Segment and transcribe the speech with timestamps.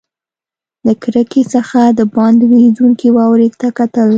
[0.85, 4.09] له کړکۍ څخه دباندې ورېدونکې واورې ته کتل.